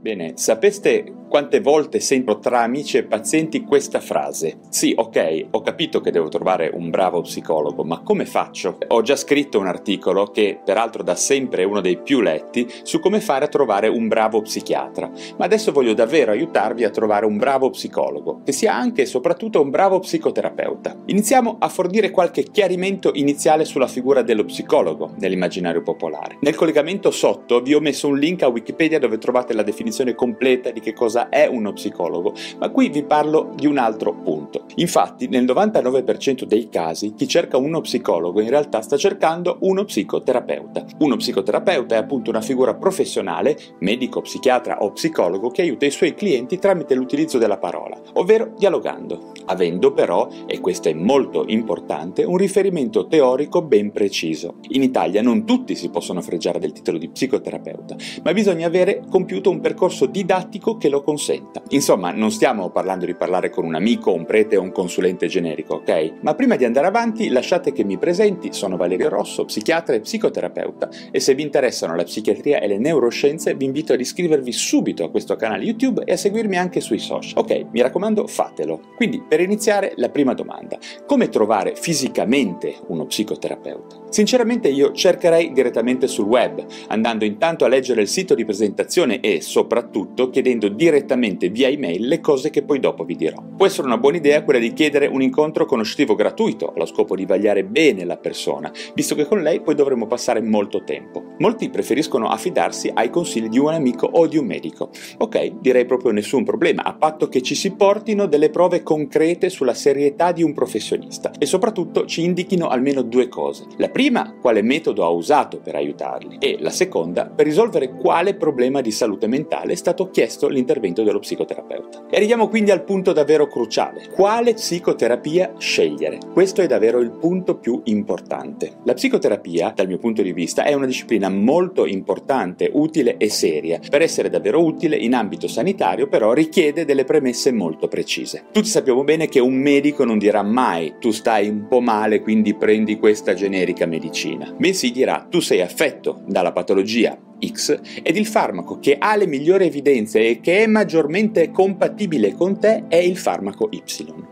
Bene, 0.00 0.34
sapeste 0.36 1.12
quante 1.28 1.60
volte 1.60 1.98
sento 1.98 2.38
tra 2.38 2.60
amici 2.60 2.96
e 2.98 3.02
pazienti 3.02 3.64
questa 3.64 3.98
frase? 3.98 4.60
Sì, 4.70 4.94
ok, 4.96 5.48
ho 5.50 5.60
capito 5.60 6.00
che 6.00 6.12
devo 6.12 6.28
trovare 6.28 6.70
un 6.72 6.88
bravo 6.88 7.20
psicologo, 7.22 7.82
ma 7.82 8.00
come 8.02 8.24
faccio? 8.24 8.78
Ho 8.86 9.02
già 9.02 9.16
scritto 9.16 9.58
un 9.58 9.66
articolo, 9.66 10.26
che 10.26 10.60
peraltro 10.64 11.02
da 11.02 11.16
sempre 11.16 11.62
è 11.62 11.66
uno 11.66 11.80
dei 11.80 12.00
più 12.00 12.20
letti, 12.20 12.66
su 12.82 13.00
come 13.00 13.20
fare 13.20 13.44
a 13.44 13.48
trovare 13.48 13.88
un 13.88 14.06
bravo 14.06 14.40
psichiatra, 14.40 15.10
ma 15.36 15.44
adesso 15.44 15.72
voglio 15.72 15.94
davvero 15.94 16.30
aiutarvi 16.30 16.84
a 16.84 16.90
trovare 16.90 17.26
un 17.26 17.36
bravo 17.36 17.70
psicologo, 17.70 18.42
che 18.44 18.52
sia 18.52 18.74
anche 18.74 19.02
e 19.02 19.06
soprattutto 19.06 19.60
un 19.60 19.68
bravo 19.68 19.98
psicoterapeuta. 19.98 21.02
Iniziamo 21.06 21.56
a 21.58 21.68
fornire 21.68 22.10
qualche 22.10 22.44
chiarimento 22.44 23.10
iniziale 23.14 23.64
sulla 23.64 23.88
figura 23.88 24.22
dello 24.22 24.44
psicologo 24.44 25.14
nell'immaginario 25.18 25.82
popolare. 25.82 26.38
Nel 26.40 26.54
collegamento 26.54 27.10
sotto 27.10 27.60
vi 27.60 27.74
ho 27.74 27.80
messo 27.80 28.06
un 28.06 28.16
link 28.16 28.42
a 28.44 28.48
Wikipedia 28.48 29.00
dove 29.00 29.18
trovate 29.18 29.52
la 29.52 29.62
definizione 29.62 29.86
completa 30.14 30.70
di 30.70 30.80
che 30.80 30.92
cosa 30.92 31.28
è 31.28 31.46
uno 31.46 31.72
psicologo, 31.72 32.34
ma 32.58 32.70
qui 32.70 32.88
vi 32.88 33.04
parlo 33.04 33.52
di 33.54 33.66
un 33.66 33.78
altro 33.78 34.14
punto. 34.14 34.64
Infatti, 34.76 35.28
nel 35.28 35.44
99% 35.44 36.44
dei 36.44 36.68
casi, 36.68 37.14
chi 37.14 37.26
cerca 37.26 37.56
uno 37.56 37.80
psicologo 37.80 38.40
in 38.40 38.50
realtà 38.50 38.80
sta 38.80 38.96
cercando 38.96 39.58
uno 39.60 39.84
psicoterapeuta. 39.84 40.84
Uno 40.98 41.16
psicoterapeuta 41.16 41.94
è 41.94 41.98
appunto 41.98 42.30
una 42.30 42.40
figura 42.40 42.74
professionale, 42.74 43.56
medico, 43.80 44.20
psichiatra 44.20 44.78
o 44.82 44.92
psicologo, 44.92 45.50
che 45.50 45.62
aiuta 45.62 45.86
i 45.86 45.90
suoi 45.90 46.14
clienti 46.14 46.58
tramite 46.58 46.94
l'utilizzo 46.94 47.38
della 47.38 47.58
parola, 47.58 48.00
ovvero 48.14 48.52
dialogando, 48.56 49.32
avendo 49.46 49.92
però, 49.92 50.28
e 50.46 50.60
questo 50.60 50.88
è 50.88 50.92
molto 50.92 51.44
importante, 51.46 52.24
un 52.24 52.36
riferimento 52.36 53.06
teorico 53.06 53.62
ben 53.62 53.92
preciso. 53.92 54.56
In 54.68 54.82
Italia 54.82 55.22
non 55.22 55.44
tutti 55.44 55.74
si 55.74 55.88
possono 55.90 56.20
freggiare 56.20 56.58
del 56.58 56.72
titolo 56.72 56.98
di 56.98 57.08
psicoterapeuta, 57.08 57.96
ma 58.22 58.32
bisogna 58.32 58.66
avere 58.66 59.02
compiuto 59.08 59.50
un 59.50 59.60
percorso 59.60 59.76
didattico 60.06 60.76
che 60.76 60.88
lo 60.88 61.02
consenta. 61.02 61.62
Insomma, 61.68 62.10
non 62.10 62.30
stiamo 62.30 62.70
parlando 62.70 63.06
di 63.06 63.14
parlare 63.14 63.50
con 63.50 63.64
un 63.64 63.74
amico, 63.74 64.12
un 64.12 64.24
prete 64.24 64.56
o 64.56 64.62
un 64.62 64.72
consulente 64.72 65.26
generico, 65.26 65.74
ok? 65.76 66.14
Ma 66.22 66.34
prima 66.34 66.56
di 66.56 66.64
andare 66.64 66.86
avanti, 66.86 67.28
lasciate 67.28 67.72
che 67.72 67.84
mi 67.84 67.98
presenti, 67.98 68.52
sono 68.52 68.76
Valerio 68.76 69.08
Rosso, 69.08 69.44
psichiatra 69.44 69.94
e 69.94 70.00
psicoterapeuta, 70.00 70.88
e 71.10 71.20
se 71.20 71.34
vi 71.34 71.42
interessano 71.42 71.94
la 71.94 72.04
psichiatria 72.04 72.60
e 72.60 72.66
le 72.66 72.78
neuroscienze, 72.78 73.54
vi 73.54 73.64
invito 73.64 73.92
ad 73.92 74.00
iscrivervi 74.00 74.52
subito 74.52 75.04
a 75.04 75.10
questo 75.10 75.36
canale 75.36 75.64
YouTube 75.64 76.02
e 76.04 76.12
a 76.12 76.16
seguirmi 76.16 76.56
anche 76.56 76.80
sui 76.80 76.98
social. 76.98 77.38
Ok, 77.38 77.66
mi 77.70 77.80
raccomando, 77.80 78.26
fatelo. 78.26 78.80
Quindi, 78.96 79.22
per 79.26 79.40
iniziare, 79.40 79.92
la 79.96 80.08
prima 80.08 80.34
domanda: 80.34 80.78
come 81.06 81.28
trovare 81.28 81.74
fisicamente 81.76 82.74
uno 82.88 83.06
psicoterapeuta? 83.06 84.06
Sinceramente 84.10 84.68
io 84.68 84.92
cercherei 84.92 85.52
direttamente 85.52 86.06
sul 86.06 86.24
web, 86.24 86.64
andando 86.88 87.24
intanto 87.24 87.64
a 87.64 87.68
leggere 87.68 88.00
il 88.00 88.08
sito 88.08 88.34
di 88.34 88.44
presentazione 88.44 89.20
e 89.20 89.40
soprattutto 89.40 90.30
chiedendo 90.30 90.68
direttamente 90.68 91.48
via 91.50 91.68
email 91.68 92.06
le 92.06 92.20
cose 92.20 92.50
che 92.50 92.62
poi 92.62 92.80
dopo 92.80 93.04
vi 93.04 93.16
dirò. 93.16 93.42
Può 93.56 93.66
essere 93.66 93.86
una 93.86 93.98
buona 93.98 94.16
idea 94.16 94.42
quella 94.42 94.58
di 94.58 94.72
chiedere 94.72 95.06
un 95.06 95.20
incontro 95.20 95.66
conoscitivo 95.66 96.14
gratuito 96.14 96.72
allo 96.74 96.86
scopo 96.86 97.14
di 97.14 97.26
vagliare 97.26 97.64
bene 97.64 98.04
la 98.04 98.16
persona, 98.16 98.72
visto 98.94 99.14
che 99.14 99.26
con 99.26 99.42
lei 99.42 99.60
poi 99.60 99.74
dovremo 99.74 100.06
passare 100.06 100.40
molto 100.40 100.84
tempo. 100.84 101.34
Molti 101.38 101.68
preferiscono 101.68 102.28
affidarsi 102.28 102.90
ai 102.92 103.10
consigli 103.10 103.48
di 103.48 103.58
un 103.58 103.72
amico 103.72 104.06
o 104.06 104.26
di 104.26 104.38
un 104.38 104.46
medico. 104.46 104.90
Ok, 105.18 105.60
direi 105.60 105.84
proprio 105.84 106.12
nessun 106.12 106.44
problema, 106.44 106.82
a 106.82 106.94
patto 106.94 107.28
che 107.28 107.42
ci 107.42 107.54
si 107.54 107.72
portino 107.72 108.26
delle 108.26 108.50
prove 108.50 108.82
concrete 108.82 109.50
sulla 109.50 109.74
serietà 109.74 110.32
di 110.32 110.42
un 110.42 110.52
professionista 110.52 111.30
e 111.38 111.46
soprattutto 111.46 112.06
ci 112.06 112.24
indichino 112.24 112.68
almeno 112.68 113.02
due 113.02 113.28
cose. 113.28 113.66
La 113.76 113.88
prima, 113.98 114.32
quale 114.40 114.62
metodo 114.62 115.04
ha 115.04 115.08
usato 115.08 115.58
per 115.58 115.74
aiutarli 115.74 116.36
e 116.38 116.58
la 116.60 116.70
seconda, 116.70 117.26
per 117.26 117.44
risolvere 117.44 117.90
quale 117.90 118.36
problema 118.36 118.80
di 118.80 118.92
salute 118.92 119.26
mentale 119.26 119.72
è 119.72 119.74
stato 119.74 120.08
chiesto 120.10 120.46
l'intervento 120.46 121.02
dello 121.02 121.18
psicoterapeuta. 121.18 122.06
E 122.08 122.14
arriviamo 122.14 122.46
quindi 122.46 122.70
al 122.70 122.84
punto 122.84 123.12
davvero 123.12 123.48
cruciale. 123.48 124.08
Quale 124.14 124.54
psicoterapia 124.54 125.54
scegliere? 125.58 126.18
Questo 126.32 126.62
è 126.62 126.68
davvero 126.68 127.00
il 127.00 127.10
punto 127.10 127.56
più 127.56 127.80
importante. 127.86 128.76
La 128.84 128.94
psicoterapia, 128.94 129.72
dal 129.74 129.88
mio 129.88 129.98
punto 129.98 130.22
di 130.22 130.32
vista, 130.32 130.62
è 130.62 130.74
una 130.74 130.86
disciplina 130.86 131.28
molto 131.28 131.84
importante, 131.84 132.70
utile 132.72 133.16
e 133.16 133.28
seria. 133.28 133.80
Per 133.90 134.00
essere 134.00 134.30
davvero 134.30 134.62
utile 134.62 134.94
in 134.94 135.12
ambito 135.12 135.48
sanitario, 135.48 136.06
però, 136.06 136.34
richiede 136.34 136.84
delle 136.84 137.02
premesse 137.02 137.50
molto 137.50 137.88
precise. 137.88 138.44
Tutti 138.52 138.68
sappiamo 138.68 139.02
bene 139.02 139.26
che 139.26 139.40
un 139.40 139.54
medico 139.54 140.04
non 140.04 140.18
dirà 140.18 140.44
mai 140.44 140.94
tu 141.00 141.10
stai 141.10 141.48
un 141.48 141.66
po' 141.66 141.80
male, 141.80 142.20
quindi 142.20 142.54
prendi 142.54 142.96
questa 142.96 143.34
generica 143.34 143.86
medicina, 143.88 144.54
bensì 144.56 144.90
dirà 144.90 145.26
tu 145.28 145.40
sei 145.40 145.60
affetto 145.60 146.22
dalla 146.26 146.52
patologia 146.52 147.18
X 147.44 147.80
ed 148.02 148.16
il 148.16 148.26
farmaco 148.26 148.78
che 148.78 148.96
ha 148.98 149.16
le 149.16 149.26
migliori 149.26 149.66
evidenze 149.66 150.26
e 150.26 150.40
che 150.40 150.64
è 150.64 150.66
maggiormente 150.66 151.50
compatibile 151.50 152.34
con 152.34 152.58
te 152.58 152.84
è 152.88 152.96
il 152.96 153.16
farmaco 153.16 153.68
Y. 153.70 153.82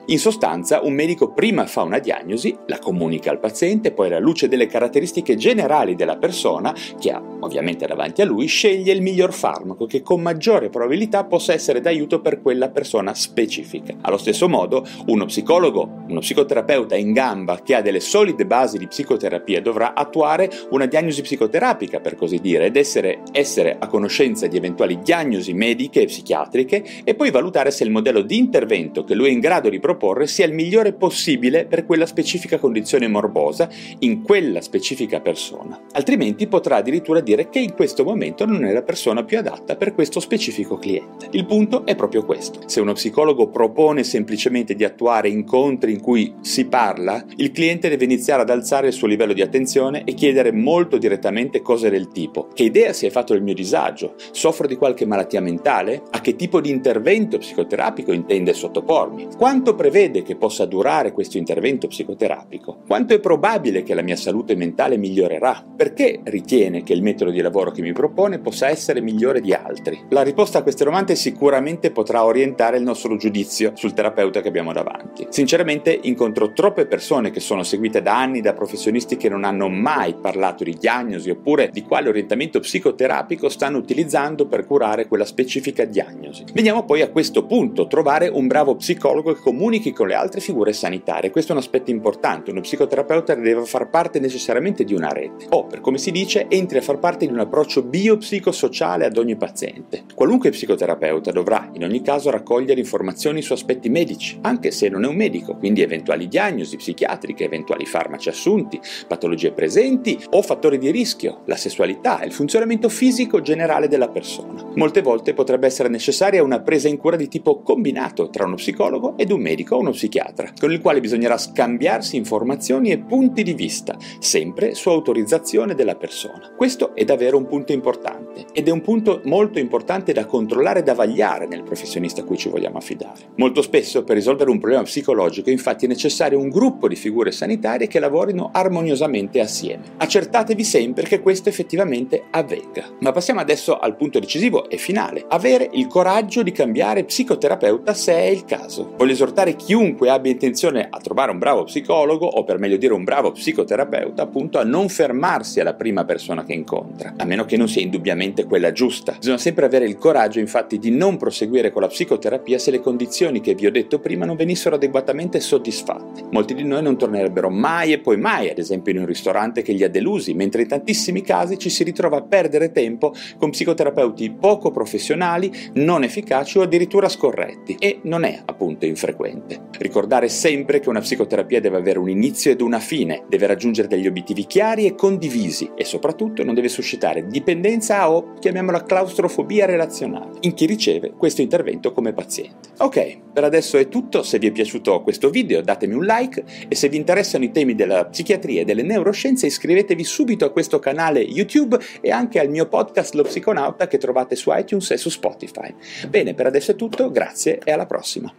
In 0.08 0.18
sostanza, 0.20 0.82
un 0.82 0.92
medico 0.92 1.32
prima 1.32 1.66
fa 1.66 1.82
una 1.82 1.98
diagnosi, 1.98 2.56
la 2.66 2.78
comunica 2.78 3.30
al 3.30 3.40
paziente, 3.40 3.90
poi 3.90 4.06
alla 4.06 4.20
luce 4.20 4.46
delle 4.46 4.68
caratteristiche 4.68 5.34
generali 5.34 5.96
della 5.96 6.16
persona, 6.16 6.72
che 6.98 7.10
ha 7.10 7.20
ovviamente 7.40 7.86
davanti 7.86 8.22
a 8.22 8.24
lui, 8.24 8.46
sceglie 8.46 8.92
il 8.92 9.02
miglior 9.02 9.32
farmaco 9.32 9.86
che 9.86 10.02
con 10.02 10.20
maggiore 10.22 10.70
probabilità 10.70 11.24
possa 11.24 11.52
essere 11.52 11.80
d'aiuto 11.80 12.20
per 12.20 12.40
quella 12.40 12.68
persona 12.68 13.14
specifica. 13.14 13.94
Allo 14.02 14.16
stesso 14.16 14.48
modo, 14.48 14.86
uno 15.06 15.24
psicologo, 15.24 16.04
uno 16.08 16.20
psicoterapeuta 16.20 16.94
in 16.94 17.12
gamba 17.12 17.60
che 17.62 17.74
ha 17.74 17.82
delle 17.82 18.00
solide 18.00 18.46
basi 18.46 18.78
di 18.78 18.86
psicoterapia 18.86 19.60
dovrà 19.60 19.94
attuare 19.94 20.48
una 20.70 20.86
diagnosi 20.86 21.22
psicoterapica, 21.22 21.98
per 21.98 22.14
così 22.14 22.38
dire, 22.38 22.66
ed 22.66 22.76
essere 22.76 22.95
essere, 22.96 23.18
essere 23.32 23.76
a 23.78 23.86
conoscenza 23.86 24.46
di 24.46 24.56
eventuali 24.56 24.98
diagnosi 25.02 25.52
mediche 25.52 26.02
e 26.02 26.06
psichiatriche 26.06 26.84
e 27.04 27.14
poi 27.14 27.30
valutare 27.30 27.70
se 27.70 27.84
il 27.84 27.90
modello 27.90 28.22
di 28.22 28.38
intervento 28.38 29.04
che 29.04 29.14
lui 29.14 29.28
è 29.28 29.32
in 29.32 29.40
grado 29.40 29.68
di 29.68 29.80
proporre 29.80 30.26
sia 30.26 30.46
il 30.46 30.52
migliore 30.52 30.92
possibile 30.92 31.66
per 31.66 31.84
quella 31.84 32.06
specifica 32.06 32.58
condizione 32.58 33.08
morbosa 33.08 33.68
in 34.00 34.22
quella 34.22 34.60
specifica 34.60 35.20
persona. 35.20 35.80
Altrimenti 35.92 36.46
potrà 36.46 36.76
addirittura 36.76 37.20
dire 37.20 37.48
che 37.48 37.58
in 37.58 37.74
questo 37.74 38.04
momento 38.04 38.46
non 38.46 38.64
è 38.64 38.72
la 38.72 38.82
persona 38.82 39.24
più 39.24 39.38
adatta 39.38 39.76
per 39.76 39.92
questo 39.92 40.20
specifico 40.20 40.76
cliente. 40.76 41.28
Il 41.32 41.46
punto 41.46 41.84
è 41.84 41.94
proprio 41.94 42.24
questo. 42.24 42.60
Se 42.66 42.80
uno 42.80 42.92
psicologo 42.92 43.48
propone 43.48 44.04
semplicemente 44.04 44.74
di 44.74 44.84
attuare 44.84 45.28
incontri 45.28 45.92
in 45.92 46.00
cui 46.00 46.34
si 46.40 46.66
parla, 46.66 47.24
il 47.36 47.50
cliente 47.50 47.88
deve 47.88 48.04
iniziare 48.04 48.42
ad 48.42 48.50
alzare 48.50 48.88
il 48.88 48.92
suo 48.92 49.06
livello 49.06 49.32
di 49.32 49.42
attenzione 49.42 50.04
e 50.04 50.14
chiedere 50.14 50.52
molto 50.52 50.96
direttamente 50.96 51.60
cose 51.60 51.90
del 51.90 52.08
tipo 52.08 52.48
che 52.54 52.64
idea 52.64 52.85
si 52.92 53.06
è 53.06 53.10
fatto 53.10 53.32
del 53.32 53.42
mio 53.42 53.54
disagio? 53.54 54.14
Soffro 54.30 54.66
di 54.66 54.76
qualche 54.76 55.06
malattia 55.06 55.40
mentale? 55.40 56.02
A 56.10 56.20
che 56.20 56.36
tipo 56.36 56.60
di 56.60 56.70
intervento 56.70 57.38
psicoterapico 57.38 58.12
intende 58.12 58.52
sottopormi? 58.52 59.28
Quanto 59.36 59.74
prevede 59.74 60.22
che 60.22 60.36
possa 60.36 60.64
durare 60.64 61.12
questo 61.12 61.38
intervento 61.38 61.86
psicoterapico? 61.86 62.82
Quanto 62.86 63.14
è 63.14 63.20
probabile 63.20 63.82
che 63.82 63.94
la 63.94 64.02
mia 64.02 64.16
salute 64.16 64.54
mentale 64.54 64.96
migliorerà? 64.96 65.64
Perché 65.76 66.20
ritiene 66.24 66.82
che 66.82 66.92
il 66.92 67.02
metodo 67.02 67.30
di 67.30 67.40
lavoro 67.40 67.70
che 67.70 67.82
mi 67.82 67.92
propone 67.92 68.38
possa 68.38 68.68
essere 68.68 69.00
migliore 69.00 69.40
di 69.40 69.52
altri? 69.52 70.04
La 70.10 70.22
risposta 70.22 70.58
a 70.58 70.62
queste 70.62 70.84
domande 70.84 71.14
sicuramente 71.14 71.90
potrà 71.90 72.24
orientare 72.24 72.76
il 72.76 72.82
nostro 72.82 73.16
giudizio 73.16 73.72
sul 73.74 73.92
terapeuta 73.92 74.40
che 74.40 74.48
abbiamo 74.48 74.72
davanti. 74.72 75.26
Sinceramente 75.30 75.98
incontro 76.02 76.52
troppe 76.52 76.86
persone 76.86 77.30
che 77.30 77.40
sono 77.40 77.62
seguite 77.62 78.02
da 78.02 78.18
anni 78.18 78.40
da 78.40 78.54
professionisti 78.54 79.16
che 79.16 79.28
non 79.28 79.44
hanno 79.44 79.68
mai 79.68 80.14
parlato 80.14 80.64
di 80.64 80.76
diagnosi 80.78 81.30
oppure 81.30 81.70
di 81.72 81.82
quale 81.82 82.08
orientamento 82.08 82.58
psicoterapico 82.76 83.48
stanno 83.48 83.78
utilizzando 83.78 84.46
per 84.46 84.66
curare 84.66 85.06
quella 85.06 85.24
specifica 85.24 85.84
diagnosi. 85.86 86.44
Veniamo 86.52 86.84
poi 86.84 87.00
a 87.00 87.08
questo 87.08 87.46
punto, 87.46 87.86
trovare 87.86 88.28
un 88.28 88.46
bravo 88.46 88.76
psicologo 88.76 89.32
che 89.32 89.40
comunichi 89.40 89.92
con 89.92 90.08
le 90.08 90.14
altre 90.14 90.40
figure 90.40 90.74
sanitarie. 90.74 91.30
Questo 91.30 91.52
è 91.52 91.54
un 91.54 91.62
aspetto 91.62 91.90
importante, 91.90 92.50
uno 92.50 92.60
psicoterapeuta 92.60 93.34
deve 93.34 93.64
far 93.64 93.88
parte 93.88 94.20
necessariamente 94.20 94.84
di 94.84 94.92
una 94.92 95.08
rete 95.08 95.46
o, 95.50 95.64
per 95.64 95.80
come 95.80 95.96
si 95.96 96.10
dice, 96.10 96.46
entri 96.48 96.78
a 96.78 96.82
far 96.82 96.98
parte 96.98 97.26
di 97.26 97.32
un 97.32 97.38
approccio 97.38 97.82
biopsicosociale 97.82 99.06
ad 99.06 99.16
ogni 99.16 99.36
paziente. 99.36 100.04
Qualunque 100.14 100.50
psicoterapeuta 100.50 101.32
dovrà 101.32 101.70
in 101.72 101.84
ogni 101.84 102.02
caso 102.02 102.30
raccogliere 102.30 102.80
informazioni 102.80 103.40
su 103.40 103.54
aspetti 103.54 103.88
medici, 103.88 104.38
anche 104.42 104.70
se 104.70 104.90
non 104.90 105.04
è 105.04 105.08
un 105.08 105.16
medico, 105.16 105.56
quindi 105.56 105.80
eventuali 105.80 106.28
diagnosi 106.28 106.76
psichiatriche, 106.76 107.44
eventuali 107.44 107.86
farmaci 107.86 108.28
assunti, 108.28 108.78
patologie 109.06 109.52
presenti 109.52 110.22
o 110.30 110.42
fattori 110.42 110.76
di 110.76 110.90
rischio, 110.90 111.42
la 111.46 111.56
sessualità, 111.56 112.22
il 112.22 112.32
funzionamento 112.32 112.64
miglioramento 112.66 112.88
fisico 112.88 113.40
generale 113.40 113.88
della 113.88 114.08
persona. 114.08 114.64
Molte 114.74 115.00
volte 115.00 115.32
potrebbe 115.32 115.66
essere 115.66 115.88
necessaria 115.88 116.42
una 116.42 116.60
presa 116.60 116.88
in 116.88 116.98
cura 116.98 117.16
di 117.16 117.28
tipo 117.28 117.62
combinato 117.62 118.28
tra 118.28 118.44
uno 118.44 118.56
psicologo 118.56 119.14
ed 119.16 119.30
un 119.30 119.40
medico 119.40 119.76
o 119.76 119.80
uno 119.80 119.92
psichiatra, 119.92 120.52
con 120.58 120.72
il 120.72 120.80
quale 120.80 121.00
bisognerà 121.00 121.38
scambiarsi 121.38 122.16
informazioni 122.16 122.90
e 122.90 122.98
punti 122.98 123.42
di 123.42 123.54
vista, 123.54 123.96
sempre 124.18 124.74
su 124.74 124.90
autorizzazione 124.90 125.74
della 125.74 125.94
persona. 125.94 126.52
Questo 126.54 126.94
è 126.94 127.04
davvero 127.04 127.38
un 127.38 127.46
punto 127.46 127.72
importante 127.72 128.46
ed 128.52 128.68
è 128.68 128.70
un 128.70 128.82
punto 128.82 129.22
molto 129.24 129.58
importante 129.58 130.12
da 130.12 130.26
controllare 130.26 130.80
e 130.80 130.82
da 130.82 130.94
vagliare 130.94 131.46
nel 131.46 131.62
professionista 131.62 132.20
a 132.20 132.24
cui 132.24 132.36
ci 132.36 132.48
vogliamo 132.48 132.78
affidare. 132.78 133.30
Molto 133.36 133.62
spesso 133.62 134.04
per 134.04 134.16
risolvere 134.16 134.50
un 134.50 134.58
problema 134.58 134.82
psicologico 134.82 135.50
infatti 135.50 135.86
è 135.86 135.88
necessario 135.88 136.38
un 136.38 136.48
gruppo 136.48 136.88
di 136.88 136.96
figure 136.96 137.30
sanitarie 137.30 137.86
che 137.86 138.00
lavorino 138.00 138.50
armoniosamente 138.52 139.40
assieme. 139.40 139.84
Accertatevi 139.96 140.64
sempre 140.64 141.04
che 141.04 141.20
questo 141.20 141.48
effettivamente 141.48 142.24
avvenga. 142.30 142.55
Ma 143.00 143.12
passiamo 143.12 143.40
adesso 143.40 143.78
al 143.78 143.96
punto 143.96 144.18
decisivo 144.18 144.68
e 144.68 144.76
finale, 144.78 145.24
avere 145.28 145.68
il 145.72 145.86
coraggio 145.86 146.42
di 146.42 146.52
cambiare 146.52 147.04
psicoterapeuta 147.04 147.94
se 147.94 148.12
è 148.12 148.26
il 148.26 148.44
caso. 148.44 148.94
Voglio 148.96 149.12
esortare 149.12 149.54
chiunque 149.54 150.10
abbia 150.10 150.32
intenzione 150.32 150.86
a 150.88 150.98
trovare 150.98 151.30
un 151.30 151.38
bravo 151.38 151.64
psicologo 151.64 152.26
o 152.26 152.44
per 152.44 152.58
meglio 152.58 152.76
dire 152.76 152.94
un 152.94 153.04
bravo 153.04 153.32
psicoterapeuta 153.32 154.22
appunto 154.22 154.58
a 154.58 154.64
non 154.64 154.88
fermarsi 154.88 155.60
alla 155.60 155.74
prima 155.74 156.04
persona 156.04 156.44
che 156.44 156.54
incontra, 156.54 157.14
a 157.16 157.24
meno 157.24 157.44
che 157.44 157.56
non 157.56 157.68
sia 157.68 157.82
indubbiamente 157.82 158.44
quella 158.44 158.72
giusta. 158.72 159.14
Bisogna 159.18 159.38
sempre 159.38 159.66
avere 159.66 159.86
il 159.86 159.98
coraggio 159.98 160.38
infatti 160.38 160.78
di 160.78 160.90
non 160.90 161.16
proseguire 161.16 161.70
con 161.70 161.82
la 161.82 161.88
psicoterapia 161.88 162.58
se 162.58 162.70
le 162.70 162.80
condizioni 162.80 163.40
che 163.40 163.54
vi 163.54 163.66
ho 163.66 163.70
detto 163.70 163.98
prima 163.98 164.24
non 164.24 164.36
venissero 164.36 164.76
adeguatamente 164.76 165.40
soddisfatte. 165.40 166.24
Molti 166.30 166.54
di 166.54 166.64
noi 166.64 166.82
non 166.82 166.96
tornerebbero 166.96 167.50
mai 167.50 167.92
e 167.92 167.98
poi 167.98 168.16
mai, 168.16 168.48
ad 168.48 168.58
esempio 168.58 168.92
in 168.92 169.00
un 169.00 169.06
ristorante 169.06 169.62
che 169.62 169.72
li 169.72 169.84
ha 169.84 169.90
delusi, 169.90 170.34
mentre 170.34 170.62
in 170.62 170.68
tantissimi 170.68 171.22
casi 171.22 171.58
ci 171.58 171.70
si 171.70 171.84
ritrova 171.84 172.22
perdere 172.22 172.45
tempo 172.72 173.14
con 173.38 173.50
psicoterapeuti 173.50 174.30
poco 174.30 174.70
professionali, 174.70 175.52
non 175.74 176.02
efficaci 176.02 176.58
o 176.58 176.62
addirittura 176.62 177.08
scorretti 177.08 177.76
e 177.78 178.00
non 178.02 178.24
è 178.24 178.42
appunto 178.44 178.86
infrequente. 178.86 179.68
Ricordare 179.78 180.28
sempre 180.28 180.80
che 180.80 180.88
una 180.88 181.00
psicoterapia 181.00 181.60
deve 181.60 181.76
avere 181.76 181.98
un 181.98 182.08
inizio 182.08 182.50
ed 182.50 182.60
una 182.60 182.80
fine, 182.80 183.24
deve 183.28 183.46
raggiungere 183.46 183.88
degli 183.88 184.06
obiettivi 184.06 184.46
chiari 184.46 184.86
e 184.86 184.94
condivisi 184.94 185.70
e 185.74 185.84
soprattutto 185.84 186.44
non 186.44 186.54
deve 186.54 186.68
suscitare 186.68 187.26
dipendenza 187.26 188.10
o 188.10 188.34
chiamiamola 188.38 188.82
claustrofobia 188.82 189.66
relazionale 189.66 190.38
in 190.40 190.54
chi 190.54 190.66
riceve 190.66 191.12
questo 191.16 191.42
intervento 191.42 191.92
come 191.92 192.12
paziente. 192.12 192.70
Ok, 192.78 193.18
per 193.32 193.44
adesso 193.44 193.78
è 193.78 193.88
tutto, 193.88 194.22
se 194.22 194.38
vi 194.38 194.48
è 194.48 194.52
piaciuto 194.52 195.02
questo 195.02 195.30
video 195.30 195.60
datemi 195.60 195.94
un 195.94 196.04
like 196.04 196.44
e 196.68 196.74
se 196.74 196.88
vi 196.88 196.96
interessano 196.96 197.44
i 197.44 197.50
temi 197.50 197.74
della 197.74 198.06
psichiatria 198.06 198.62
e 198.62 198.64
delle 198.64 198.82
neuroscienze 198.82 199.46
iscrivetevi 199.46 200.04
subito 200.04 200.44
a 200.44 200.50
questo 200.50 200.78
canale 200.78 201.20
YouTube 201.20 201.78
e 202.00 202.10
anche 202.10 202.25
al 202.34 202.48
mio 202.48 202.66
podcast 202.66 203.14
Lo 203.14 203.22
Psiconauta 203.22 203.86
che 203.86 203.98
trovate 203.98 204.36
su 204.36 204.50
iTunes 204.52 204.90
e 204.90 204.96
su 204.96 205.08
Spotify. 205.08 205.72
Bene, 206.08 206.34
per 206.34 206.46
adesso 206.46 206.72
è 206.72 206.76
tutto, 206.76 207.10
grazie 207.10 207.58
e 207.62 207.72
alla 207.72 207.86
prossima. 207.86 208.32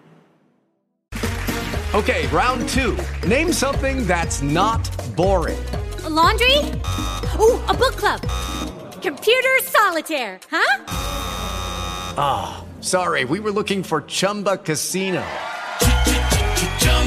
Ok, 1.94 2.28
round 2.32 2.64
2. 2.74 2.96
Name 3.28 3.52
something 3.52 4.06
that's 4.06 4.42
not 4.42 4.90
boring. 5.16 5.58
A 6.04 6.10
laundry? 6.10 6.58
Ooh, 7.40 7.60
a 7.68 7.74
book 7.74 7.96
club. 7.96 8.22
Computer 9.02 9.58
solitaire, 9.64 10.40
huh? 10.52 10.84
Ah, 12.18 12.58
oh, 12.58 12.82
sorry, 12.82 13.24
we 13.24 13.40
were 13.40 13.52
looking 13.52 13.84
for 13.84 14.02
Chumba 14.02 14.58
Casino. 14.58 15.24